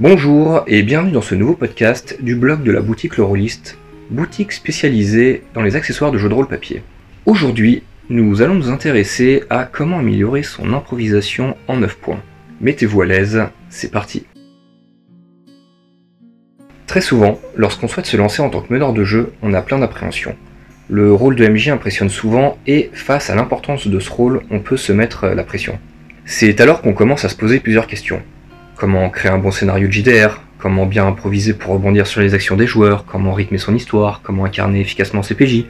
Bonjour 0.00 0.62
et 0.68 0.84
bienvenue 0.84 1.10
dans 1.10 1.22
ce 1.22 1.34
nouveau 1.34 1.54
podcast 1.54 2.18
du 2.20 2.36
blog 2.36 2.62
de 2.62 2.70
la 2.70 2.80
boutique 2.80 3.16
Le 3.16 3.24
Rolliste, 3.24 3.78
boutique 4.10 4.52
spécialisée 4.52 5.42
dans 5.54 5.62
les 5.62 5.74
accessoires 5.74 6.12
de 6.12 6.18
jeux 6.18 6.28
de 6.28 6.34
rôle 6.34 6.46
papier. 6.46 6.84
Aujourd'hui, 7.26 7.82
nous 8.08 8.40
allons 8.40 8.54
nous 8.54 8.70
intéresser 8.70 9.42
à 9.50 9.64
comment 9.64 9.98
améliorer 9.98 10.44
son 10.44 10.72
improvisation 10.72 11.56
en 11.66 11.78
9 11.78 11.96
points. 11.96 12.22
Mettez-vous 12.60 13.02
à 13.02 13.06
l'aise, 13.06 13.42
c'est 13.70 13.90
parti. 13.90 14.24
Très 16.86 17.00
souvent, 17.00 17.40
lorsqu'on 17.56 17.88
souhaite 17.88 18.06
se 18.06 18.16
lancer 18.16 18.40
en 18.40 18.50
tant 18.50 18.60
que 18.60 18.72
meneur 18.72 18.92
de 18.92 19.02
jeu, 19.02 19.32
on 19.42 19.52
a 19.52 19.62
plein 19.62 19.80
d'appréhensions. 19.80 20.36
Le 20.88 21.12
rôle 21.12 21.34
de 21.34 21.44
MJ 21.44 21.70
impressionne 21.70 22.08
souvent 22.08 22.56
et 22.68 22.90
face 22.92 23.30
à 23.30 23.34
l'importance 23.34 23.88
de 23.88 23.98
ce 23.98 24.10
rôle, 24.10 24.42
on 24.52 24.60
peut 24.60 24.76
se 24.76 24.92
mettre 24.92 25.26
la 25.26 25.42
pression. 25.42 25.80
C'est 26.24 26.60
alors 26.60 26.82
qu'on 26.82 26.94
commence 26.94 27.24
à 27.24 27.28
se 27.28 27.34
poser 27.34 27.58
plusieurs 27.58 27.88
questions. 27.88 28.22
Comment 28.78 29.10
créer 29.10 29.32
un 29.32 29.38
bon 29.38 29.50
scénario 29.50 29.88
de 29.88 29.92
JDR 29.92 30.40
Comment 30.56 30.86
bien 30.86 31.04
improviser 31.04 31.52
pour 31.52 31.72
rebondir 31.72 32.06
sur 32.06 32.20
les 32.20 32.34
actions 32.34 32.54
des 32.54 32.68
joueurs 32.68 33.04
Comment 33.06 33.32
rythmer 33.32 33.58
son 33.58 33.74
histoire 33.74 34.20
Comment 34.22 34.44
incarner 34.44 34.80
efficacement 34.80 35.24
ses 35.24 35.34
PJ 35.34 35.64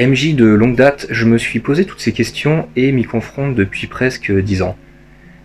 MJ 0.00 0.34
de 0.34 0.46
longue 0.46 0.74
date, 0.74 1.06
je 1.10 1.26
me 1.26 1.36
suis 1.36 1.60
posé 1.60 1.84
toutes 1.84 2.00
ces 2.00 2.12
questions 2.12 2.66
et 2.76 2.92
m'y 2.92 3.04
confronte 3.04 3.54
depuis 3.54 3.88
presque 3.88 4.32
10 4.32 4.62
ans. 4.62 4.78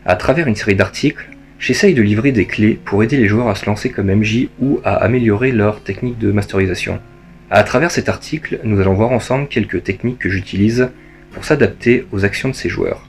À 0.05 0.15
travers 0.15 0.47
une 0.47 0.55
série 0.55 0.75
d'articles, 0.75 1.31
j'essaye 1.59 1.93
de 1.93 2.01
livrer 2.01 2.31
des 2.31 2.45
clés 2.45 2.79
pour 2.85 3.03
aider 3.03 3.17
les 3.17 3.27
joueurs 3.27 3.49
à 3.49 3.55
se 3.55 3.65
lancer 3.65 3.89
comme 3.89 4.09
MJ 4.09 4.47
ou 4.61 4.79
à 4.85 4.95
améliorer 4.95 5.51
leur 5.51 5.83
technique 5.83 6.17
de 6.17 6.31
masterisation. 6.31 7.01
À 7.49 7.63
travers 7.63 7.91
cet 7.91 8.07
article, 8.07 8.61
nous 8.63 8.79
allons 8.79 8.93
voir 8.93 9.11
ensemble 9.11 9.49
quelques 9.49 9.83
techniques 9.83 10.19
que 10.19 10.29
j'utilise 10.29 10.91
pour 11.33 11.43
s'adapter 11.43 12.05
aux 12.13 12.23
actions 12.23 12.47
de 12.47 12.55
ces 12.55 12.69
joueurs. 12.69 13.05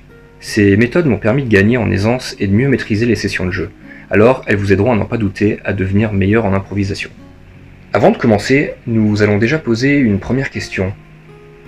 Ces 0.47 0.77
méthodes 0.77 1.07
m'ont 1.07 1.17
permis 1.17 1.45
de 1.45 1.49
gagner 1.49 1.79
en 1.79 1.91
aisance 1.91 2.37
et 2.39 2.47
de 2.47 2.53
mieux 2.53 2.69
maîtriser 2.69 3.07
les 3.07 3.17
sessions 3.17 3.47
de 3.47 3.51
jeu. 3.51 3.71
Alors, 4.11 4.45
elles 4.47 4.59
vous 4.59 4.75
aideront 4.75 4.93
à 4.93 4.95
n'en 4.95 5.07
pas 5.07 5.17
douter 5.17 5.59
à 5.65 5.73
devenir 5.73 6.13
meilleur 6.13 6.45
en 6.45 6.53
improvisation. 6.53 7.09
Avant 7.95 8.11
de 8.11 8.19
commencer, 8.19 8.75
nous 8.87 9.23
allons 9.23 9.39
déjà 9.39 9.59
poser 9.59 9.97
une 9.97 10.19
première 10.19 10.51
question. 10.51 10.93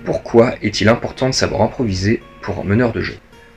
Pourquoi 0.05 0.53
est-il 0.61 0.89
important 0.89 1.27
de 1.27 1.33
savoir 1.33 1.63
improviser 1.63 2.21
pour 2.43 2.59
un 2.59 2.65
meneur 2.65 2.91
de 2.91 3.01
jeu? 3.01 3.15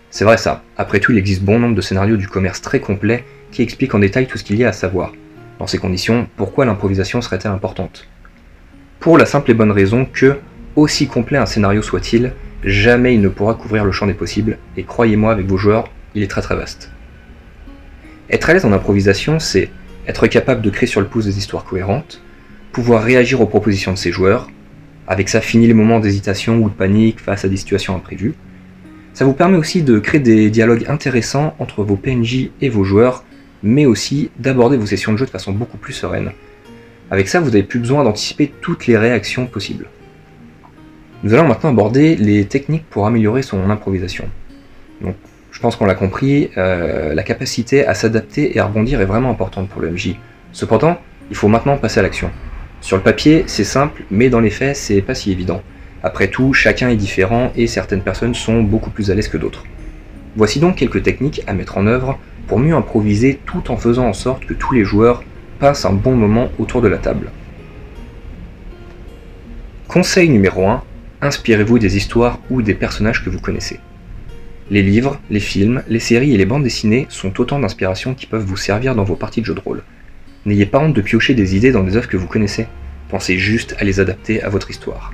C'est 0.09 0.25
vrai 0.25 0.39
ça, 0.39 0.65
après 0.79 1.01
tout 1.01 1.13
il 1.13 1.19
existe 1.19 1.43
bon 1.43 1.59
nombre 1.59 1.75
de 1.75 1.83
scénarios 1.83 2.17
du 2.17 2.27
commerce 2.27 2.63
très 2.63 2.81
complets 2.81 3.25
qui 3.53 3.61
expliquent 3.61 3.95
en 3.95 3.99
détail 3.99 4.27
tout 4.27 4.39
ce 4.39 4.43
qu'il 4.43 4.57
y 4.57 4.65
a 4.65 4.71
à 4.71 4.73
savoir. 4.73 5.13
Dans 5.59 5.67
ces 5.67 5.77
conditions, 5.77 6.29
pourquoi 6.39 6.65
l'improvisation 6.65 7.21
serait-elle 7.21 7.53
importante? 7.53 8.09
Pour 9.01 9.19
la 9.19 9.27
simple 9.27 9.51
et 9.51 9.55
bonne 9.55 9.71
raison 9.71 10.07
que, 10.11 10.39
aussi 10.77 11.09
complet 11.09 11.37
un 11.37 11.45
scénario 11.45 11.83
soit-il, 11.83 12.33
jamais 12.65 13.15
il 13.15 13.21
ne 13.21 13.29
pourra 13.29 13.55
couvrir 13.55 13.85
le 13.85 13.93
champ 13.93 14.07
des 14.07 14.15
possibles, 14.15 14.59
et 14.77 14.85
croyez-moi 14.85 15.33
avec 15.33 15.47
vos 15.47 15.57
joueurs, 15.57 15.89
il 16.15 16.23
est 16.23 16.29
très 16.29 16.43
très 16.43 16.57
vaste. 16.57 16.91
Être 18.31 18.51
à 18.51 18.55
l'aise 18.55 18.65
en 18.65 18.73
improvisation, 18.73 19.39
c'est 19.39 19.71
être 20.07 20.27
capable 20.27 20.63
de 20.63 20.71
créer 20.71 20.87
sur 20.87 21.01
le 21.01 21.07
pouce 21.07 21.25
des 21.25 21.39
histoires 21.39 21.65
cohérentes, 21.65 22.23
pouvoir 22.73 23.03
réagir 23.03 23.41
aux 23.41 23.47
propositions 23.47 23.93
de 23.93 23.99
ses 23.99 24.13
joueurs, 24.13 24.49
avec 25.07 25.29
ça 25.29 25.41
fini 25.41 25.67
les 25.67 25.75
moments 25.75 26.01
d'hésitation 26.01 26.59
ou 26.59 26.69
de 26.69 26.75
panique 26.75 27.21
face 27.21 27.45
à 27.45 27.49
des 27.49 27.57
situations 27.57 27.97
imprévues. 27.97 28.35
Ça 29.13 29.25
vous 29.25 29.33
permet 29.33 29.57
aussi 29.57 29.83
de 29.83 29.99
créer 29.99 30.21
des 30.21 30.51
dialogues 30.51 30.87
intéressants 30.89 31.55
entre 31.59 31.83
vos 31.83 31.97
PNJ 31.97 32.51
et 32.61 32.69
vos 32.69 32.85
joueurs, 32.85 33.25
mais 33.63 33.87
aussi 33.87 34.31
d'aborder 34.39 34.77
vos 34.77 34.87
sessions 34.87 35.13
de 35.13 35.19
jeu 35.19 35.27
de 35.27 35.31
façon 35.31 35.53
beaucoup 35.53 35.79
plus 35.79 35.93
sereine. 35.93 36.31
Avec 37.11 37.29
ça, 37.29 37.41
vous 37.41 37.51
n'avez 37.51 37.65
plus 37.65 37.81
besoin 37.81 38.05
d'anticiper 38.05 38.53
toutes 38.61 38.87
les 38.87 38.97
réactions 38.97 39.47
possibles. 39.47 39.89
Nous 41.23 41.35
allons 41.35 41.47
maintenant 41.47 41.71
aborder 41.71 42.17
les 42.17 42.47
techniques 42.47 42.87
pour 42.89 43.07
améliorer 43.07 43.43
son 43.43 43.69
improvisation. 43.69 44.25
Donc, 45.03 45.17
je 45.51 45.61
pense 45.61 45.77
qu'on 45.77 45.85
l'a 45.85 45.95
compris, 45.95 46.51
euh, 46.57 47.13
la 47.13 47.23
capacité 47.23 47.87
à 47.87 47.93
s'adapter 47.93 48.57
et 48.57 48.61
à 48.61 48.65
rebondir 48.65 49.03
est 49.03 49.07
vraiment 49.07 49.31
importante 49.31 49.69
pour 49.69 49.83
le 49.83 49.91
MJ. 49.91 50.15
Cependant, 50.53 50.97
il 51.29 51.37
faut 51.37 51.49
maintenant 51.49 51.77
passer 51.77 52.01
à 52.01 52.03
l'action. 52.03 52.31
Sur 52.81 52.97
le 52.97 53.03
papier, 53.03 53.45
c'est 53.47 53.65
simple, 53.65 54.03
mais 54.11 54.31
dans 54.31 54.41
les 54.41 54.49
faits, 54.49 54.77
c'est 54.77 55.03
pas 55.03 55.15
si 55.15 55.31
évident. 55.31 55.61
Après 56.03 56.29
tout, 56.29 56.55
chacun 56.55 56.89
est 56.89 56.97
différent 56.97 57.53
et 57.55 57.67
certaines 57.67 58.01
personnes 58.01 58.35
sont 58.35 58.63
beaucoup 58.63 58.89
plus 58.89 59.11
à 59.11 59.15
l'aise 59.15 59.29
que 59.29 59.37
d'autres. 59.37 59.65
Voici 60.37 60.59
donc 60.59 60.77
quelques 60.77 61.03
techniques 61.03 61.43
à 61.47 61.53
mettre 61.53 61.77
en 61.77 61.87
œuvre 61.87 62.19
pour 62.47 62.59
mieux 62.59 62.75
improviser 62.75 63.39
tout 63.45 63.71
en 63.71 63.77
faisant 63.77 64.07
en 64.07 64.15
sorte 64.15 64.47
que 64.47 64.55
tous 64.55 64.73
les 64.73 64.85
joueurs 64.85 65.23
passent 65.59 65.85
un 65.85 65.93
bon 65.93 66.17
moment 66.17 66.49
autour 66.59 66.81
de 66.81 66.89
la 66.89 66.97
table. 66.97 67.31
Conseil 69.89 70.31
numéro 70.31 70.67
1, 70.67 70.83
inspirez-vous 71.23 71.79
des 71.79 71.97
histoires 71.97 72.39
ou 72.51 72.63
des 72.63 72.75
personnages 72.75 73.25
que 73.25 73.31
vous 73.31 73.41
connaissez. 73.41 73.81
Les 74.71 74.83
livres, 74.83 75.21
les 75.31 75.41
films, 75.41 75.83
les 75.89 75.99
séries 75.99 76.33
et 76.33 76.37
les 76.37 76.47
bandes 76.47 76.63
dessinées 76.63 77.07
sont 77.09 77.41
autant 77.41 77.59
d'inspirations 77.59 78.15
qui 78.15 78.27
peuvent 78.27 78.45
vous 78.45 78.57
servir 78.57 78.95
dans 78.95 79.05
vos 79.05 79.17
parties 79.17 79.41
de 79.41 79.47
jeux 79.47 79.55
de 79.55 79.61
rôle. 79.61 79.83
N'ayez 80.47 80.67
pas 80.67 80.79
honte 80.79 80.95
de 80.95 81.01
piocher 81.01 81.35
des 81.35 81.57
idées 81.57 81.73
dans 81.73 81.83
des 81.83 81.97
œuvres 81.97 82.09
que 82.09 82.17
vous 82.17 82.29
connaissez, 82.29 82.67
pensez 83.09 83.37
juste 83.37 83.75
à 83.79 83.85
les 83.85 84.01
adapter 84.01 84.43
à 84.43 84.49
votre 84.49 84.71
histoire. 84.71 85.13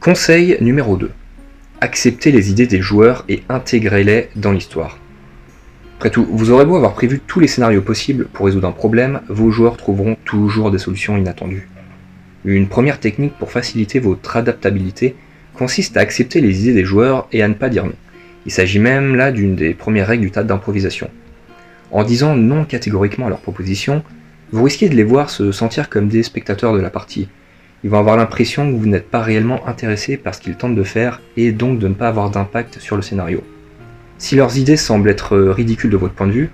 Conseil 0.00 0.56
numéro 0.60 0.96
2. 0.96 1.10
Acceptez 1.80 2.30
les 2.30 2.50
idées 2.50 2.68
des 2.68 2.80
joueurs 2.80 3.24
et 3.28 3.42
intégrez-les 3.48 4.28
dans 4.36 4.52
l'histoire. 4.52 4.98
Après 5.96 6.10
tout, 6.10 6.26
vous 6.30 6.50
aurez 6.50 6.64
beau 6.64 6.76
avoir 6.76 6.94
prévu 6.94 7.20
tous 7.26 7.40
les 7.40 7.48
scénarios 7.48 7.82
possibles 7.82 8.26
pour 8.26 8.46
résoudre 8.46 8.68
un 8.68 8.72
problème, 8.72 9.22
vos 9.28 9.50
joueurs 9.50 9.76
trouveront 9.76 10.16
toujours 10.24 10.70
des 10.70 10.78
solutions 10.78 11.16
inattendues. 11.16 11.68
Une 12.46 12.68
première 12.68 13.00
technique 13.00 13.36
pour 13.36 13.50
faciliter 13.50 13.98
votre 13.98 14.36
adaptabilité 14.36 15.16
consiste 15.54 15.96
à 15.96 16.00
accepter 16.00 16.40
les 16.40 16.62
idées 16.62 16.74
des 16.74 16.84
joueurs 16.84 17.26
et 17.32 17.42
à 17.42 17.48
ne 17.48 17.54
pas 17.54 17.68
dire 17.68 17.84
non. 17.84 17.94
Il 18.46 18.52
s'agit 18.52 18.78
même 18.78 19.16
là 19.16 19.32
d'une 19.32 19.56
des 19.56 19.74
premières 19.74 20.06
règles 20.06 20.22
du 20.22 20.30
tas 20.30 20.44
d'improvisation. 20.44 21.10
En 21.90 22.04
disant 22.04 22.36
non 22.36 22.64
catégoriquement 22.64 23.26
à 23.26 23.30
leurs 23.30 23.40
propositions, 23.40 24.04
vous 24.52 24.62
risquez 24.62 24.88
de 24.88 24.94
les 24.94 25.02
voir 25.02 25.28
se 25.28 25.50
sentir 25.50 25.88
comme 25.88 26.06
des 26.06 26.22
spectateurs 26.22 26.72
de 26.72 26.80
la 26.80 26.88
partie. 26.88 27.28
Ils 27.82 27.90
vont 27.90 27.98
avoir 27.98 28.16
l'impression 28.16 28.70
que 28.70 28.76
vous 28.76 28.86
n'êtes 28.86 29.10
pas 29.10 29.22
réellement 29.22 29.66
intéressé 29.66 30.16
par 30.16 30.32
ce 30.32 30.40
qu'ils 30.40 30.54
tentent 30.54 30.76
de 30.76 30.84
faire 30.84 31.20
et 31.36 31.50
donc 31.50 31.80
de 31.80 31.88
ne 31.88 31.94
pas 31.94 32.06
avoir 32.06 32.30
d'impact 32.30 32.78
sur 32.78 32.94
le 32.94 33.02
scénario. 33.02 33.42
Si 34.18 34.36
leurs 34.36 34.56
idées 34.56 34.76
semblent 34.76 35.10
être 35.10 35.36
ridicules 35.36 35.90
de 35.90 35.96
votre 35.96 36.14
point 36.14 36.28
de 36.28 36.32
vue, 36.32 36.50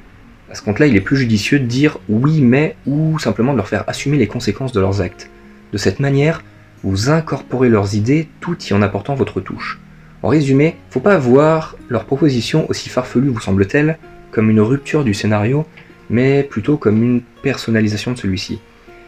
à 0.50 0.54
ce 0.54 0.62
compte-là, 0.62 0.86
il 0.86 0.96
est 0.96 1.02
plus 1.02 1.18
judicieux 1.18 1.58
de 1.58 1.66
dire 1.66 1.98
oui 2.08 2.40
mais 2.40 2.76
ou 2.86 3.18
simplement 3.18 3.52
de 3.52 3.58
leur 3.58 3.68
faire 3.68 3.84
assumer 3.88 4.16
les 4.16 4.26
conséquences 4.26 4.72
de 4.72 4.80
leurs 4.80 5.02
actes. 5.02 5.28
De 5.72 5.78
cette 5.78 6.00
manière, 6.00 6.42
vous 6.82 7.10
incorporez 7.10 7.68
leurs 7.68 7.94
idées 7.94 8.28
tout 8.40 8.56
y 8.64 8.72
en 8.72 8.82
apportant 8.82 9.14
votre 9.14 9.40
touche. 9.40 9.80
En 10.22 10.28
résumé, 10.28 10.76
faut 10.90 11.00
pas 11.00 11.18
voir 11.18 11.76
leur 11.88 12.04
proposition 12.04 12.68
aussi 12.68 12.88
farfelue 12.88 13.28
vous 13.28 13.40
semble-t-elle 13.40 13.98
comme 14.30 14.50
une 14.50 14.60
rupture 14.60 15.04
du 15.04 15.14
scénario, 15.14 15.66
mais 16.10 16.42
plutôt 16.42 16.76
comme 16.76 17.02
une 17.02 17.22
personnalisation 17.42 18.12
de 18.12 18.18
celui-ci. 18.18 18.60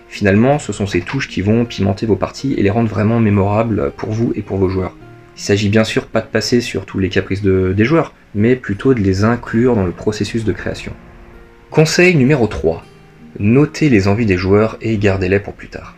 Finalement, 0.08 0.58
ce 0.58 0.72
sont 0.72 0.86
ces 0.86 1.00
touches 1.00 1.28
qui 1.28 1.40
vont 1.40 1.64
pimenter 1.64 2.06
vos 2.06 2.16
parties 2.16 2.54
et 2.54 2.62
les 2.62 2.70
rendre 2.70 2.88
vraiment 2.88 3.20
mémorables 3.20 3.92
pour 3.96 4.10
vous 4.10 4.32
et 4.34 4.42
pour 4.42 4.58
vos 4.58 4.68
joueurs. 4.68 4.96
Il 5.36 5.42
s'agit 5.42 5.68
bien 5.68 5.84
sûr 5.84 6.06
pas 6.06 6.20
de 6.20 6.26
passer 6.26 6.60
sur 6.60 6.86
tous 6.86 6.98
les 6.98 7.08
caprices 7.08 7.42
des 7.42 7.84
joueurs, 7.84 8.14
mais 8.34 8.54
plutôt 8.54 8.94
de 8.94 9.00
les 9.00 9.24
inclure 9.24 9.74
dans 9.74 9.84
le 9.84 9.92
processus 9.92 10.44
de 10.44 10.52
création. 10.52 10.92
Conseil 11.70 12.14
numéro 12.14 12.46
3. 12.46 12.84
Notez 13.40 13.88
les 13.88 14.06
envies 14.06 14.26
des 14.26 14.36
joueurs 14.36 14.76
et 14.80 14.96
gardez-les 14.96 15.40
pour 15.40 15.54
plus 15.54 15.68
tard. 15.68 15.96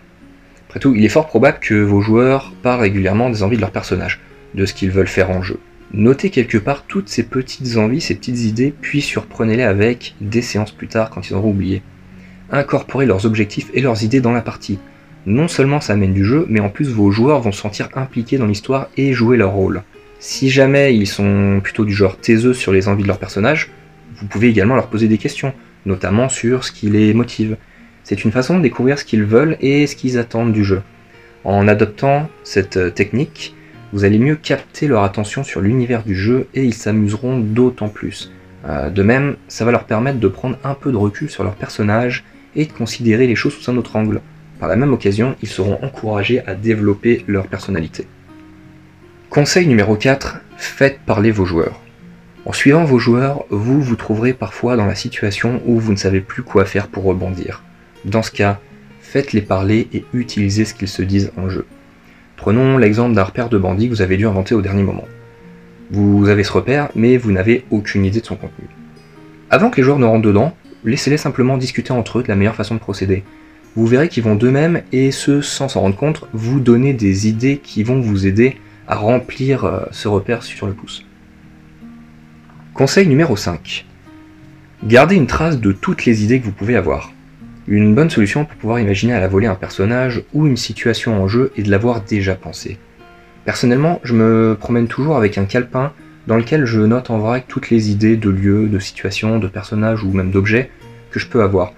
Il 0.85 1.05
est 1.05 1.09
fort 1.09 1.27
probable 1.27 1.59
que 1.61 1.75
vos 1.75 2.01
joueurs 2.01 2.53
parlent 2.63 2.81
régulièrement 2.81 3.31
des 3.31 3.43
envies 3.43 3.57
de 3.57 3.61
leur 3.61 3.71
personnage, 3.71 4.21
de 4.55 4.67
ce 4.67 4.75
qu'ils 4.75 4.91
veulent 4.91 5.07
faire 5.07 5.31
en 5.31 5.43
jeu. 5.43 5.59
Notez 5.93 6.31
quelque 6.31 6.59
part 6.59 6.85
toutes 6.87 7.09
ces 7.09 7.23
petites 7.23 7.77
envies, 7.77 8.01
ces 8.01 8.15
petites 8.15 8.45
idées, 8.45 8.75
puis 8.81 9.01
surprenez-les 9.01 9.63
avec 9.63 10.15
des 10.21 10.43
séances 10.43 10.73
plus 10.73 10.89
tard 10.89 11.11
quand 11.11 11.29
ils 11.29 11.35
auront 11.35 11.51
oublié. 11.51 11.83
Incorporez 12.51 13.07
leurs 13.07 13.27
objectifs 13.27 13.71
et 13.75 13.81
leurs 13.81 14.03
idées 14.03 14.21
dans 14.21 14.33
la 14.33 14.43
partie. 14.43 14.79
Non 15.25 15.49
seulement 15.49 15.81
ça 15.81 15.95
amène 15.95 16.15
du 16.15 16.25
jeu, 16.25 16.47
mais 16.49 16.61
en 16.61 16.69
plus 16.69 16.89
vos 16.89 17.11
joueurs 17.11 17.41
vont 17.41 17.53
se 17.53 17.61
sentir 17.61 17.89
impliqués 17.95 18.39
dans 18.39 18.47
l'histoire 18.47 18.89
et 18.97 19.13
jouer 19.13 19.37
leur 19.37 19.53
rôle. 19.53 19.83
Si 20.19 20.51
jamais 20.51 20.95
ils 20.95 21.07
sont 21.07 21.61
plutôt 21.63 21.85
du 21.85 21.93
genre 21.93 22.17
taiseux 22.17 22.55
sur 22.55 22.73
les 22.73 22.89
envies 22.89 23.03
de 23.03 23.09
leur 23.09 23.19
personnage, 23.19 23.71
vous 24.17 24.27
pouvez 24.27 24.49
également 24.49 24.77
leur 24.77 24.89
poser 24.89 25.09
des 25.09 25.19
questions, 25.19 25.53
notamment 25.85 26.29
sur 26.29 26.65
ce 26.65 26.73
qui 26.73 26.89
les 26.89 27.13
motive. 27.15 27.57
C'est 28.09 28.23
une 28.23 28.31
façon 28.31 28.57
de 28.57 28.63
découvrir 28.63 29.01
ce 29.01 29.05
qu'ils 29.05 29.25
veulent 29.25 29.57
et 29.61 29.89
ce 29.89 29.97
qu'ils 29.97 30.17
attendent 30.17 30.53
du 30.53 30.63
jeu. 30.63 30.81
En 31.43 31.67
adoptant 31.67 32.31
cette 32.45 32.77
euh, 32.77 32.89
technique, 32.89 33.57
vous 33.93 34.05
allez 34.05 34.21
mieux 34.21 34.37
capter 34.37 34.87
leur 34.87 35.03
attention 35.03 35.43
sur 35.43 35.61
l'univers 35.61 36.05
du 36.05 36.15
jeu 36.15 36.47
et 36.55 36.63
ils 36.63 36.73
s'amuseront 36.73 37.41
d'autant 37.41 37.89
plus. 37.89 38.33
Euh, 38.65 38.91
de 38.91 39.03
même, 39.03 39.35
ça 39.49 39.65
va 39.65 39.73
leur 39.73 39.87
permettre 39.87 40.21
de 40.21 40.29
prendre 40.29 40.57
un 40.63 40.75
peu 40.75 40.93
de 40.93 40.97
recul 40.97 41.29
sur 41.29 41.43
leur 41.43 41.57
personnage 41.57 42.23
et 42.55 42.67
de 42.67 42.73
considérer 42.73 43.27
les 43.27 43.35
choses 43.35 43.55
sous 43.55 43.73
un 43.73 43.77
autre 43.77 43.97
angle. 43.97 44.21
Par 44.61 44.69
la 44.69 44.77
même 44.77 44.93
occasion, 44.93 45.35
ils 45.43 45.49
seront 45.49 45.81
encouragés 45.83 46.47
à 46.47 46.55
développer 46.55 47.25
leur 47.27 47.49
personnalité. 47.49 48.07
Conseil 49.31 49.67
numéro 49.67 49.97
4, 49.97 50.43
faites 50.57 51.01
parler 51.01 51.33
vos 51.33 51.45
joueurs. 51.45 51.81
En 52.45 52.53
suivant 52.53 52.85
vos 52.85 53.01
joueurs, 53.01 53.47
vous 53.51 53.83
vous 53.83 53.97
trouverez 53.97 54.33
parfois 54.33 54.77
dans 54.77 54.87
la 54.87 54.95
situation 54.95 55.61
où 55.67 55.81
vous 55.81 55.91
ne 55.91 55.99
savez 55.99 56.21
plus 56.21 56.45
quoi 56.45 56.65
faire 56.65 56.87
pour 56.87 57.03
rebondir. 57.03 57.65
Dans 58.07 58.23
ce 58.23 58.31
cas, 58.31 58.61
faites-les 59.01 59.43
parler 59.43 59.89
et 59.93 60.05
utilisez 60.15 60.65
ce 60.65 60.75
qu'ils 60.75 60.87
se 60.87 61.03
disent 61.03 61.33
en 61.37 61.49
jeu. 61.49 61.67
Prenons 62.37 62.79
l'exemple 62.79 63.17
d'un 63.17 63.25
repère 63.25 63.49
de 63.49 63.59
bandit 63.59 63.89
que 63.89 63.95
vous 63.95 64.03
avez 64.03 64.17
dû 64.17 64.29
inventer 64.29 64.55
au 64.55 64.63
dernier 64.63 64.85
moment. 64.85 65.07
Vous 65.91 66.29
avez 66.29 66.45
ce 66.45 66.53
repère, 66.53 66.89
mais 66.95 67.17
vous 67.17 67.33
n'avez 67.33 67.65
aucune 67.71 68.05
idée 68.05 68.21
de 68.21 68.27
son 68.27 68.37
contenu. 68.37 68.69
Avant 69.51 69.71
que 69.71 69.79
les 69.79 69.83
joueurs 69.83 69.99
ne 69.99 70.05
rentrent 70.05 70.27
dedans, 70.27 70.57
laissez-les 70.85 71.17
simplement 71.17 71.59
discuter 71.59 71.93
entre 71.93 72.21
eux 72.21 72.23
de 72.23 72.29
la 72.29 72.37
meilleure 72.37 72.55
façon 72.55 72.77
de 72.77 72.81
procéder. 72.81 73.25
Vous 73.75 73.87
verrez 73.87 74.09
qu'ils 74.09 74.23
vont 74.23 74.37
d'eux-mêmes, 74.37 74.83
et 74.93 75.11
ce 75.11 75.41
sans 75.41 75.69
s'en 75.69 75.81
rendre 75.81 75.97
compte, 75.97 76.29
vous 76.33 76.61
donner 76.61 76.93
des 76.93 77.27
idées 77.27 77.59
qui 77.59 77.83
vont 77.83 77.99
vous 77.99 78.25
aider 78.29 78.57
à 78.87 78.95
remplir 78.95 79.65
euh, 79.65 79.81
ce 79.91 80.07
repère 80.07 80.45
sur 80.45 80.69
le 80.69 80.75
pouce. 80.75 81.05
Conseil 82.73 83.09
numéro 83.09 83.35
5. 83.35 83.85
Gardez 84.85 85.17
une 85.17 85.27
trace 85.27 85.59
de 85.59 85.73
toutes 85.73 86.05
les 86.05 86.23
idées 86.23 86.39
que 86.39 86.45
vous 86.45 86.53
pouvez 86.53 86.77
avoir. 86.77 87.13
Une 87.69 87.97
bonne 87.97 88.11
solution 88.11 88.45
pour 88.45 88.57
pouvoir 88.57 88.79
imaginer 88.79 89.13
à 89.13 89.19
la 89.19 89.27
volée 89.27 89.49
un 89.49 89.57
personnage 89.57 90.23
ou 90.33 90.47
une 90.47 90.57
situation 90.57 91.21
en 91.21 91.27
jeu 91.27 91.51
et 91.57 91.65
de 91.65 91.71
l'avoir 91.71 92.01
déjà 92.01 92.37
pensé. 92.37 92.79
Personnellement, 93.45 94.01
je 94.05 94.15
me 94.15 94.57
promène 94.59 94.87
toujours 94.87 95.17
avec 95.17 95.37
un 95.37 95.47
calepin 95.47 95.93
dans 96.29 96.37
lequel 96.37 96.65
je 96.65 96.81
note 96.81 97.11
en 97.11 97.19
vrac 97.19 97.47
toutes 97.49 97.71
les 97.71 97.91
idées 97.91 98.17
de 98.17 98.31
lieux, 98.31 98.69
de 98.69 98.79
situations, 98.79 99.41
de 99.41 99.49
personnages 99.49 100.05
ou 100.05 100.13
même 100.13 100.31
d'objets 100.31 100.71
que 101.11 101.19
je 101.19 101.27
peux 101.27 101.43
avoir. 101.43 101.73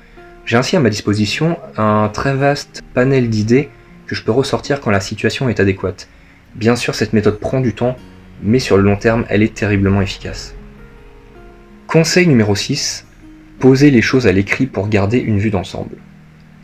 J'ai 0.44 0.58
ainsi 0.58 0.76
à 0.76 0.80
ma 0.80 0.90
disposition 0.90 1.56
un 1.78 2.10
très 2.12 2.34
vaste 2.34 2.82
panel 2.92 3.30
d'idées 3.30 3.70
que 4.06 4.14
je 4.14 4.22
peux 4.22 4.32
ressortir 4.32 4.80
quand 4.80 4.90
la 4.90 5.00
situation 5.00 5.48
est 5.48 5.60
adéquate. 5.60 6.08
Bien 6.54 6.76
sûr, 6.76 6.94
cette 6.94 7.14
méthode 7.14 7.38
prend 7.38 7.60
du 7.60 7.72
temps, 7.72 7.96
mais 8.42 8.58
sur 8.58 8.76
le 8.76 8.82
long 8.82 8.96
terme, 8.96 9.24
elle 9.30 9.42
est 9.42 9.54
terriblement 9.54 10.02
efficace. 10.02 10.54
Conseil 11.86 12.26
numéro 12.26 12.54
6, 12.54 13.06
posez 13.58 13.90
les 13.90 14.02
choses 14.02 14.26
à 14.26 14.32
l'écrit 14.32 14.66
pour 14.66 14.88
garder 14.88 15.18
une 15.18 15.38
vue 15.38 15.50
d'ensemble. 15.50 15.96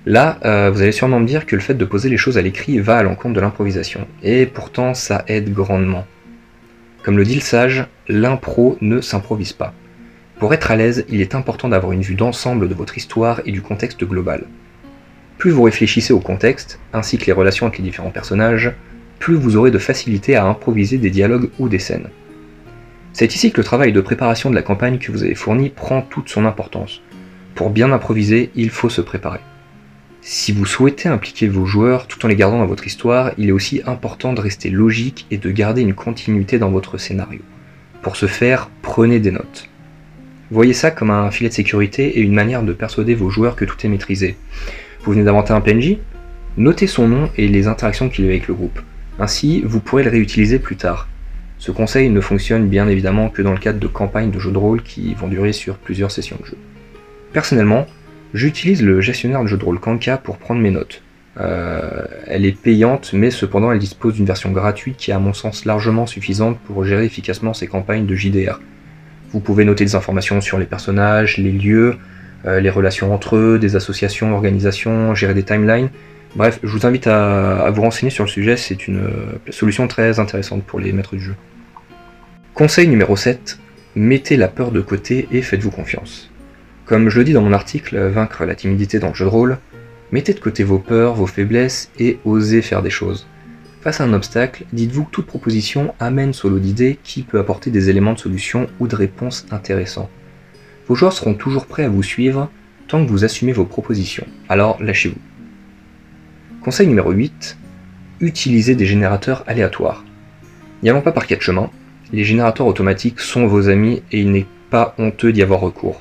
Là, 0.06 0.38
euh, 0.44 0.70
vous 0.70 0.82
allez 0.82 0.93
sûrement 0.93 1.19
me 1.19 1.26
dire 1.26 1.46
que 1.46 1.56
le 1.56 1.62
fait 1.62 1.75
de 1.75 1.85
poser 1.85 2.08
les 2.08 2.17
choses 2.17 2.38
à 2.38 2.43
l'écrit 2.43 2.79
va 2.79 2.99
à 2.99 3.02
l'encontre 3.02 3.35
de 3.35 3.41
l'improvisation, 3.41 4.06
et 4.23 4.46
pourtant 4.46 4.94
ça 4.94 5.25
aide 5.29 5.52
grandement. 5.52 6.06
Comme 7.02 7.17
le 7.17 7.25
dit 7.25 7.35
le 7.35 7.41
sage, 7.41 7.87
l'impro 8.08 8.79
ne 8.81 9.00
s'improvise 9.00 9.52
pas. 9.52 9.75
Pour 10.38 10.52
être 10.52 10.70
à 10.70 10.76
l'aise, 10.76 11.05
il 11.08 11.20
est 11.20 11.35
important 11.35 11.69
d'avoir 11.69 11.93
une 11.93 12.02
vue 12.02 12.14
d'ensemble 12.14 12.69
de 12.69 12.75
votre 12.75 12.99
histoire 12.99 13.40
et 13.47 13.52
du 13.52 13.62
contexte 13.62 14.05
global. 14.05 14.44
Plus 15.38 15.50
vous 15.50 15.62
réfléchissez 15.62 16.12
au 16.12 16.20
contexte, 16.20 16.79
ainsi 16.93 17.19
que 17.19 17.26
les 17.26 17.32
relations 17.32 17.67
avec 17.67 17.79
les 17.79 17.85
différents 17.85 18.11
personnages, 18.11 18.73
plus 19.19 19.35
vous 19.35 19.56
aurez 19.56 19.70
de 19.70 19.79
facilité 19.79 20.37
à 20.37 20.44
improviser 20.44 20.99
des 20.99 21.11
dialogues 21.11 21.49
ou 21.58 21.69
des 21.69 21.79
scènes. 21.79 22.08
C'est 23.14 23.32
ici 23.32 23.52
que 23.52 23.58
le 23.58 23.64
travail 23.64 23.93
de 23.93 24.00
préparation 24.00 24.50
de 24.50 24.56
la 24.56 24.62
campagne 24.62 24.99
que 24.99 25.12
vous 25.12 25.22
avez 25.22 25.37
fourni 25.37 25.70
prend 25.70 26.02
toute 26.02 26.28
son 26.28 26.44
importance. 26.44 27.00
Pour 27.55 27.70
bien 27.70 27.93
improviser, 27.93 28.50
il 28.56 28.70
faut 28.70 28.88
se 28.88 29.00
préparer. 29.00 29.38
Si 30.20 30.50
vous 30.50 30.66
souhaitez 30.66 31.08
impliquer 31.08 31.46
vos 31.46 31.64
joueurs 31.64 32.08
tout 32.08 32.26
en 32.26 32.28
les 32.28 32.34
gardant 32.34 32.58
dans 32.58 32.66
votre 32.66 32.88
histoire, 32.88 33.31
il 33.38 33.49
est 33.49 33.52
aussi 33.52 33.82
important 33.87 34.32
de 34.32 34.40
rester 34.40 34.69
logique 34.69 35.26
et 35.31 35.38
de 35.38 35.52
garder 35.52 35.82
une 35.82 35.94
continuité 35.94 36.58
dans 36.58 36.72
votre 36.72 36.99
scénario. 36.99 37.43
Pour 38.02 38.16
ce 38.16 38.26
faire, 38.26 38.69
prenez 38.82 39.20
des 39.20 39.31
notes. 39.31 39.69
Voyez 40.50 40.72
ça 40.72 40.90
comme 40.90 41.11
un 41.11 41.31
filet 41.31 41.50
de 41.50 41.55
sécurité 41.55 42.19
et 42.19 42.20
une 42.20 42.34
manière 42.34 42.64
de 42.64 42.72
persuader 42.72 43.14
vos 43.14 43.31
joueurs 43.31 43.55
que 43.55 43.64
tout 43.64 43.76
est 43.84 43.88
maîtrisé. 43.88 44.37
Vous 45.05 45.12
venez 45.12 45.22
d'inventer 45.22 45.52
un 45.52 45.61
PNJ 45.61 45.99
Notez 46.56 46.88
son 46.88 47.06
nom 47.06 47.31
et 47.37 47.46
les 47.46 47.69
interactions 47.69 48.08
qu'il 48.08 48.25
a 48.25 48.28
avec 48.28 48.49
le 48.49 48.55
groupe. 48.55 48.81
Ainsi, 49.20 49.62
vous 49.64 49.78
pourrez 49.78 50.02
le 50.02 50.11
réutiliser 50.11 50.58
plus 50.58 50.76
tard. 50.76 51.06
Ce 51.59 51.71
conseil 51.71 52.11
ne 52.11 52.21
fonctionne 52.21 52.69
bien 52.69 52.89
évidemment 52.89 53.29
que 53.29 53.43
dans 53.43 53.53
le 53.53 53.59
cadre 53.59 53.79
de 53.79 53.87
campagnes 53.87 54.31
de 54.31 54.39
jeux 54.39 54.53
de 54.53 54.59
rôle 54.59 54.83
qui 54.83 55.15
vont 55.15 55.29
durer 55.29 55.53
sur 55.53 55.77
plusieurs 55.77 56.11
sessions 56.11 56.37
de 56.41 56.47
jeu. 56.47 56.56
Personnellement, 57.33 57.87
J'utilise 58.35 58.83
le 58.83 59.01
gestionnaire 59.01 59.43
de 59.45 59.47
jeu 59.47 59.56
de 59.56 59.65
rôle 59.65 59.79
Kanka 59.79 60.19
pour 60.19 60.39
prendre 60.39 60.61
mes 60.61 60.73
notes. 60.73 61.03
Euh, 61.39 62.05
elle 62.27 62.45
est 62.45 62.61
payante, 62.61 63.12
mais 63.12 63.31
cependant 63.31 63.71
elle 63.71 63.79
dispose 63.79 64.15
d'une 64.15 64.25
version 64.25 64.51
gratuite 64.51 64.97
qui 64.97 65.12
est 65.12 65.15
à 65.15 65.21
mon 65.21 65.33
sens 65.33 65.65
largement 65.65 66.06
suffisante 66.06 66.59
pour 66.67 66.85
gérer 66.85 67.05
efficacement 67.05 67.55
ces 67.55 67.69
campagnes 67.69 68.07
de 68.07 68.15
JDR. 68.17 68.61
Vous 69.31 69.39
pouvez 69.39 69.65
noter 69.65 69.85
des 69.85 69.95
informations 69.95 70.41
sur 70.41 70.59
les 70.59 70.67
personnages, 70.67 71.39
les 71.39 71.53
lieux, 71.53 71.97
euh, 72.45 72.59
les 72.59 72.71
relations 72.71 73.15
entre 73.15 73.37
eux, 73.37 73.61
des 73.61 73.77
associations, 73.77 74.35
organisations, 74.35 75.15
gérer 75.15 75.35
des 75.35 75.45
timelines. 75.45 75.91
Bref, 76.37 76.59
je 76.65 76.69
vous 76.69 76.85
invite 76.85 77.07
à, 77.07 77.71
vous 77.71 77.83
renseigner 77.83 78.11
sur 78.11 78.25
le 78.25 78.29
sujet, 78.29 78.57
c'est 78.57 78.89
une 78.89 78.99
euh, 78.99 79.39
solution 79.51 79.87
très 79.87 80.19
intéressante 80.19 80.65
pour 80.65 80.81
les 80.81 80.93
maîtres 80.93 81.15
du 81.15 81.23
jeu. 81.23 81.37
Conseil 82.55 82.89
numéro 82.89 83.15
7, 83.15 83.61
mettez 83.95 84.37
la 84.37 84.49
peur 84.49 84.73
de 84.73 84.81
côté 84.81 85.29
et 85.31 85.43
faites-vous 85.43 85.71
confiance. 85.71 86.31
Comme 86.87 87.09
je 87.09 87.19
le 87.19 87.25
dis 87.25 87.33
dans 87.33 87.43
mon 87.43 87.53
article 87.53 87.97
Vaincre 88.09 88.45
la 88.45 88.57
timidité 88.57 88.99
dans 88.99 89.11
le 89.11 89.15
jeu 89.15 89.27
de 89.27 89.31
rôle, 89.31 89.59
mettez 90.11 90.35
de 90.35 90.41
côté 90.41 90.65
vos 90.65 90.81
peurs, 90.81 91.15
vos 91.15 91.29
faiblesses 91.29 91.93
et 92.01 92.19
osez 92.25 92.63
faire 92.63 92.83
des 92.83 92.91
choses. 92.91 93.29
Face 93.81 94.01
à 94.01 94.05
un 94.05 94.13
obstacle, 94.13 94.65
dites-vous 94.73 95.05
que 95.05 95.11
toute 95.13 95.27
proposition 95.27 95.95
amène 96.01 96.33
son 96.33 96.49
lot 96.49 96.59
d'idées 96.59 96.99
qui 97.05 97.23
peut 97.23 97.39
apporter 97.39 97.71
des 97.71 97.91
éléments 97.91 98.15
de 98.15 98.19
solution 98.19 98.67
ou 98.81 98.89
de 98.89 98.97
réponse 98.97 99.47
intéressants. 99.53 100.11
Vos 100.89 100.97
joueurs 100.97 101.13
seront 101.13 101.35
toujours 101.35 101.67
prêts 101.67 101.85
à 101.85 101.89
vous 101.89 102.03
suivre 102.03 102.51
tant 102.89 103.05
que 103.05 103.11
vous 103.11 103.25
assumez 103.25 103.53
vos 103.53 103.67
propositions, 103.67 104.27
alors 104.49 104.83
lâchez-vous. 104.83 105.21
Conseil 106.64 106.87
numéro 106.87 107.11
8, 107.11 107.58
utilisez 108.20 108.75
des 108.75 108.87
générateurs 108.87 109.44
aléatoires. 109.46 110.02
N'y 110.82 110.88
allant 110.88 111.02
pas 111.02 111.12
par 111.12 111.26
quatre 111.26 111.43
chemins, 111.43 111.69
les 112.11 112.25
générateurs 112.25 112.66
automatiques 112.66 113.20
sont 113.20 113.46
vos 113.46 113.69
amis 113.69 114.02
et 114.11 114.20
il 114.20 114.31
n'est 114.31 114.46
pas 114.70 114.94
honteux 114.96 115.31
d'y 115.31 115.43
avoir 115.43 115.61
recours. 115.61 116.00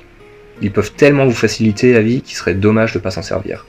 Ils 0.62 0.72
peuvent 0.72 0.94
tellement 0.94 1.26
vous 1.26 1.32
faciliter 1.32 1.92
la 1.92 2.00
vie 2.00 2.22
qu'il 2.22 2.34
serait 2.34 2.54
dommage 2.54 2.94
de 2.94 2.98
ne 2.98 3.02
pas 3.02 3.10
s'en 3.10 3.20
servir. 3.20 3.66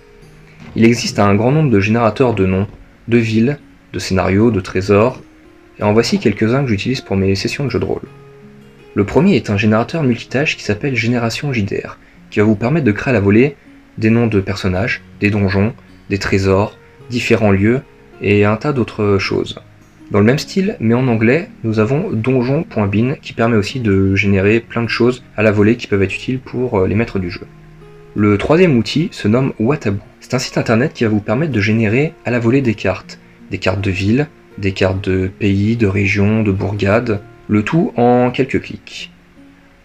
Il 0.77 0.85
existe 0.85 1.19
un 1.19 1.35
grand 1.35 1.51
nombre 1.51 1.69
de 1.69 1.81
générateurs 1.81 2.33
de 2.33 2.45
noms, 2.45 2.65
de 3.09 3.17
villes, 3.17 3.59
de 3.91 3.99
scénarios, 3.99 4.49
de 4.49 4.61
trésors, 4.61 5.21
et 5.77 5.83
en 5.83 5.91
voici 5.91 6.17
quelques-uns 6.17 6.63
que 6.63 6.69
j'utilise 6.69 7.01
pour 7.01 7.17
mes 7.17 7.35
sessions 7.35 7.65
de 7.65 7.71
jeu 7.71 7.79
de 7.79 7.85
rôle. 7.85 8.07
Le 8.93 9.03
premier 9.03 9.35
est 9.35 9.49
un 9.49 9.57
générateur 9.57 10.01
multitâche 10.03 10.55
qui 10.55 10.63
s'appelle 10.63 10.95
Génération 10.95 11.51
JDR, 11.51 11.97
qui 12.29 12.39
va 12.39 12.45
vous 12.45 12.55
permettre 12.55 12.85
de 12.85 12.93
créer 12.93 13.11
à 13.11 13.15
la 13.15 13.19
volée 13.19 13.57
des 13.97 14.11
noms 14.11 14.27
de 14.27 14.39
personnages, 14.39 15.01
des 15.19 15.29
donjons, 15.29 15.73
des 16.09 16.19
trésors, 16.19 16.77
différents 17.09 17.51
lieux 17.51 17.81
et 18.21 18.45
un 18.45 18.55
tas 18.55 18.73
d'autres 18.73 19.17
choses. 19.17 19.59
Dans 20.11 20.19
le 20.19 20.25
même 20.25 20.37
style, 20.37 20.77
mais 20.79 20.93
en 20.93 21.07
anglais, 21.07 21.49
nous 21.63 21.79
avons 21.79 22.11
donjon.bin 22.11 23.15
qui 23.21 23.33
permet 23.33 23.57
aussi 23.57 23.79
de 23.79 24.15
générer 24.15 24.59
plein 24.59 24.83
de 24.83 24.87
choses 24.87 25.23
à 25.35 25.41
la 25.41 25.51
volée 25.51 25.77
qui 25.77 25.87
peuvent 25.87 26.03
être 26.03 26.15
utiles 26.15 26.39
pour 26.39 26.79
euh, 26.79 26.87
les 26.87 26.95
maîtres 26.95 27.17
du 27.17 27.31
jeu. 27.31 27.47
Le 28.13 28.37
troisième 28.37 28.77
outil 28.77 29.09
se 29.11 29.27
nomme 29.27 29.53
Watabu. 29.59 29.99
C'est 30.21 30.35
un 30.35 30.39
site 30.39 30.57
internet 30.57 30.93
qui 30.93 31.03
va 31.03 31.09
vous 31.09 31.19
permettre 31.19 31.51
de 31.51 31.59
générer 31.59 32.13
à 32.23 32.31
la 32.31 32.39
volée 32.39 32.61
des 32.61 32.75
cartes. 32.75 33.19
Des 33.51 33.57
cartes 33.57 33.81
de 33.81 33.91
ville, 33.91 34.27
des 34.57 34.71
cartes 34.71 35.03
de 35.09 35.27
pays, 35.27 35.75
de 35.75 35.87
régions, 35.87 36.43
de 36.43 36.51
bourgades, 36.51 37.21
le 37.47 37.63
tout 37.63 37.91
en 37.97 38.31
quelques 38.31 38.61
clics. 38.61 39.11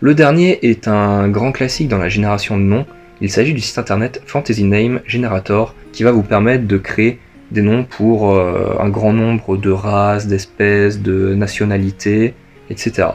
Le 0.01 0.15
dernier 0.15 0.59
est 0.69 0.87
un 0.87 1.29
grand 1.29 1.53
classique 1.53 1.89
dans 1.89 1.99
la 1.99 2.09
génération 2.09 2.57
de 2.57 2.63
noms. 2.63 2.87
Il 3.21 3.31
s'agit 3.31 3.53
du 3.53 3.61
site 3.61 3.79
internet 3.79 4.23
Fantasy 4.27 4.65
Name 4.65 5.01
Generator 5.07 5.75
qui 5.93 6.05
va 6.05 6.13
vous 6.13 6.23
permettre 6.23 6.67
de 6.67 6.79
créer 6.79 7.19
des 7.51 7.63
noms 7.63 7.85
pour 7.85 8.35
euh, 8.35 8.77
un 8.81 8.89
grand 8.89 9.13
nombre 9.13 9.57
de 9.57 9.71
races, 9.71 10.27
d'espèces, 10.27 11.01
de 11.01 11.35
nationalités, 11.35 12.35
etc. 12.71 13.09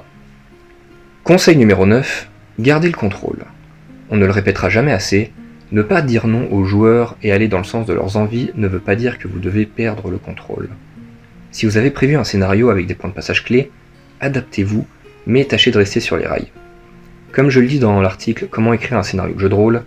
Conseil 1.23 1.57
numéro 1.57 1.85
9, 1.85 2.29
gardez 2.59 2.87
le 2.87 2.97
contrôle. 2.97 3.45
On 4.11 4.17
ne 4.17 4.25
le 4.25 4.31
répétera 4.31 4.69
jamais 4.69 4.91
assez, 4.91 5.31
ne 5.71 5.81
pas 5.81 6.01
dire 6.01 6.27
non 6.27 6.51
aux 6.51 6.65
joueurs 6.65 7.17
et 7.23 7.31
aller 7.31 7.47
dans 7.47 7.57
le 7.57 7.63
sens 7.63 7.87
de 7.87 7.93
leurs 7.93 8.17
envies 8.17 8.51
ne 8.55 8.67
veut 8.67 8.79
pas 8.79 8.95
dire 8.95 9.17
que 9.17 9.27
vous 9.27 9.39
devez 9.39 9.65
perdre 9.65 10.11
le 10.11 10.17
contrôle. 10.17 10.69
Si 11.51 11.65
vous 11.65 11.77
avez 11.77 11.89
prévu 11.89 12.15
un 12.15 12.23
scénario 12.23 12.69
avec 12.69 12.85
des 12.85 12.93
points 12.93 13.09
de 13.09 13.15
passage 13.15 13.43
clés, 13.43 13.71
adaptez-vous, 14.19 14.85
mais 15.25 15.45
tâchez 15.45 15.71
de 15.71 15.77
rester 15.77 15.99
sur 15.99 16.17
les 16.17 16.27
rails. 16.27 16.51
Comme 17.35 17.49
je 17.49 17.59
le 17.59 17.67
dis 17.67 17.79
dans 17.79 17.99
l'article 17.99 18.47
Comment 18.49 18.71
écrire 18.71 18.97
un 18.97 19.03
scénario 19.03 19.35
de 19.35 19.39
jeu 19.41 19.49
de 19.49 19.53
rôle, 19.53 19.83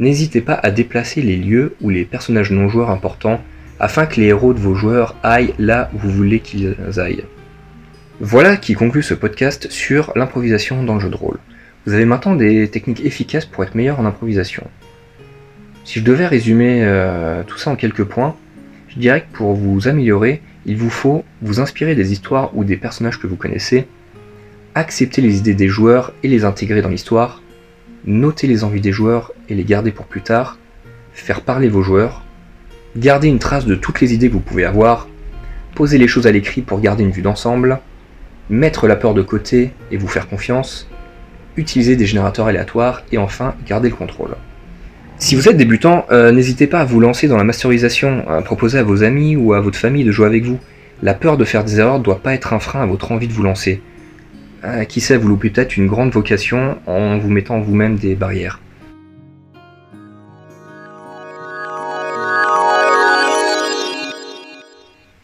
n'hésitez 0.00 0.42
pas 0.42 0.52
à 0.52 0.70
déplacer 0.70 1.22
les 1.22 1.38
lieux 1.38 1.74
ou 1.80 1.88
les 1.88 2.04
personnages 2.04 2.50
non 2.50 2.68
joueurs 2.68 2.90
importants 2.90 3.40
afin 3.78 4.04
que 4.04 4.20
les 4.20 4.26
héros 4.26 4.52
de 4.52 4.58
vos 4.58 4.74
joueurs 4.74 5.16
aillent 5.22 5.54
là 5.58 5.90
où 5.94 5.98
vous 5.98 6.10
voulez 6.10 6.40
qu'ils 6.40 6.76
aillent. 6.98 7.24
Voilà 8.20 8.58
qui 8.58 8.74
conclut 8.74 9.02
ce 9.02 9.14
podcast 9.14 9.70
sur 9.70 10.12
l'improvisation 10.14 10.84
dans 10.84 10.96
le 10.96 11.00
jeu 11.00 11.08
de 11.08 11.16
rôle. 11.16 11.38
Vous 11.86 11.94
avez 11.94 12.04
maintenant 12.04 12.36
des 12.36 12.68
techniques 12.68 13.02
efficaces 13.02 13.46
pour 13.46 13.64
être 13.64 13.74
meilleur 13.74 13.98
en 13.98 14.04
improvisation. 14.04 14.66
Si 15.86 16.00
je 16.00 16.04
devais 16.04 16.26
résumer 16.26 16.82
euh, 16.82 17.42
tout 17.46 17.56
ça 17.56 17.70
en 17.70 17.76
quelques 17.76 18.04
points, 18.04 18.36
je 18.88 18.98
dirais 18.98 19.22
que 19.22 19.34
pour 19.34 19.54
vous 19.54 19.88
améliorer, 19.88 20.42
il 20.66 20.76
vous 20.76 20.90
faut 20.90 21.24
vous 21.40 21.60
inspirer 21.60 21.94
des 21.94 22.12
histoires 22.12 22.54
ou 22.54 22.62
des 22.62 22.76
personnages 22.76 23.18
que 23.18 23.26
vous 23.26 23.36
connaissez, 23.36 23.88
accepter 24.74 25.22
les 25.22 25.38
idées 25.38 25.54
des 25.54 25.68
joueurs 25.68 26.12
et 26.22 26.28
les 26.28 26.44
intégrer 26.44 26.82
dans 26.82 26.88
l'histoire, 26.88 27.42
noter 28.04 28.46
les 28.46 28.64
envies 28.64 28.80
des 28.80 28.92
joueurs 28.92 29.32
et 29.48 29.54
les 29.54 29.64
garder 29.64 29.90
pour 29.90 30.06
plus 30.06 30.22
tard, 30.22 30.58
faire 31.12 31.42
parler 31.42 31.68
vos 31.68 31.82
joueurs, 31.82 32.22
Gardez 32.96 33.28
une 33.28 33.38
trace 33.38 33.66
de 33.66 33.76
toutes 33.76 34.00
les 34.00 34.14
idées 34.14 34.28
que 34.28 34.32
vous 34.32 34.40
pouvez 34.40 34.64
avoir, 34.64 35.06
posez 35.76 35.96
les 35.96 36.08
choses 36.08 36.26
à 36.26 36.32
l'écrit 36.32 36.60
pour 36.60 36.80
garder 36.80 37.04
une 37.04 37.12
vue 37.12 37.22
d'ensemble, 37.22 37.78
mettre 38.48 38.88
la 38.88 38.96
peur 38.96 39.14
de 39.14 39.22
côté 39.22 39.70
et 39.92 39.96
vous 39.96 40.08
faire 40.08 40.28
confiance, 40.28 40.88
utiliser 41.56 41.94
des 41.94 42.04
générateurs 42.04 42.48
aléatoires 42.48 43.02
et 43.12 43.18
enfin 43.18 43.54
garder 43.64 43.90
le 43.90 43.94
contrôle. 43.94 44.34
Si 45.18 45.36
vous 45.36 45.48
êtes 45.48 45.56
débutant, 45.56 46.04
euh, 46.10 46.32
n'hésitez 46.32 46.66
pas 46.66 46.80
à 46.80 46.84
vous 46.84 46.98
lancer 46.98 47.28
dans 47.28 47.36
la 47.36 47.44
masterisation, 47.44 48.28
à 48.28 48.42
proposer 48.42 48.78
à 48.78 48.82
vos 48.82 49.04
amis 49.04 49.36
ou 49.36 49.52
à 49.52 49.60
votre 49.60 49.78
famille 49.78 50.04
de 50.04 50.10
jouer 50.10 50.26
avec 50.26 50.44
vous. 50.44 50.58
La 51.00 51.14
peur 51.14 51.36
de 51.36 51.44
faire 51.44 51.62
des 51.62 51.78
erreurs 51.78 52.00
ne 52.00 52.04
doit 52.04 52.22
pas 52.22 52.34
être 52.34 52.52
un 52.52 52.58
frein 52.58 52.82
à 52.82 52.86
votre 52.86 53.12
envie 53.12 53.28
de 53.28 53.32
vous 53.32 53.44
lancer. 53.44 53.80
Qui 54.88 55.00
sait, 55.00 55.16
vous 55.16 55.28
loupez 55.28 55.50
peut-être 55.50 55.76
une 55.76 55.86
grande 55.86 56.12
vocation 56.12 56.78
en 56.86 57.18
vous 57.18 57.30
mettant 57.30 57.60
vous-même 57.60 57.96
des 57.96 58.14
barrières. 58.14 58.60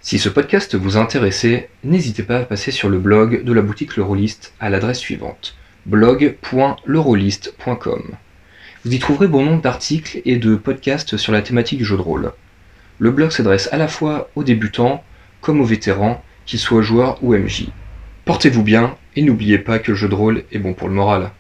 Si 0.01 0.21
ce 0.21 0.29
podcast 0.29 0.77
vous 0.77 0.97
a 0.97 1.01
intéressé, 1.01 1.69
n'hésitez 1.83 2.23
pas 2.23 2.39
à 2.39 2.45
passer 2.45 2.71
sur 2.71 2.89
le 2.89 2.99
blog 2.99 3.43
de 3.43 3.53
la 3.53 3.61
boutique 3.61 3.97
L'Euroliste 3.97 4.55
à 4.61 4.71
l'adresse 4.71 4.99
suivante 4.99 5.57
blog.l'euroliste.com. 5.87 8.03
Vous 8.85 8.95
y 8.95 8.99
trouverez 8.99 9.29
bon 9.29 9.45
nombre 9.45 9.63
d'articles 9.63 10.21
et 10.25 10.37
de 10.37 10.57
podcasts 10.57 11.17
sur 11.17 11.33
la 11.33 11.43
thématique 11.43 11.79
du 11.79 11.85
jeu 11.85 11.97
de 11.97 12.03
rôle. 12.03 12.33
Le 12.99 13.11
blog 13.11 13.31
s'adresse 13.31 13.69
à 13.73 13.79
la 13.79 13.89
fois 13.89 14.29
aux 14.37 14.45
débutants 14.45 15.03
comme 15.41 15.61
aux 15.61 15.65
vétérans, 15.65 16.23
qu'ils 16.45 16.59
soient 16.59 16.83
joueurs 16.83 17.19
ou 17.23 17.35
MJ. 17.35 17.69
Portez-vous 18.27 18.65
bien 18.65 18.97
et 19.15 19.23
n'oubliez 19.23 19.57
pas 19.57 19.79
que 19.79 19.93
le 19.93 19.97
jeu 19.97 20.09
de 20.09 20.15
rôle 20.17 20.43
est 20.51 20.59
bon 20.59 20.75
pour 20.75 20.89
le 20.89 20.95
moral. 20.95 21.31